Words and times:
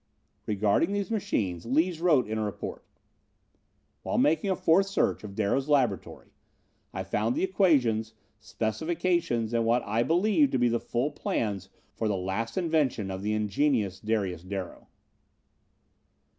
Regarding 0.47 0.93
these 0.93 1.11
machines, 1.11 1.67
Lees 1.67 2.01
wrote 2.01 2.27
in 2.27 2.39
a 2.39 2.43
report: 2.43 2.83
"While 4.01 4.17
making 4.17 4.49
a 4.49 4.55
fourth 4.55 4.87
search 4.87 5.23
of 5.23 5.35
Darrow's 5.35 5.69
laboratory, 5.69 6.33
I 6.91 7.03
found 7.03 7.35
the 7.35 7.43
equations, 7.43 8.15
specifications 8.39 9.53
and 9.53 9.63
what 9.63 9.83
I 9.83 10.01
believe 10.01 10.49
to 10.53 10.57
be 10.57 10.69
the 10.69 10.79
full 10.79 11.11
plans 11.11 11.69
for 11.93 12.07
the 12.07 12.17
last 12.17 12.57
invention 12.57 13.11
of 13.11 13.21
the 13.21 13.33
ingenious 13.33 13.99
Darius 13.99 14.41
Darrow. 14.41 14.87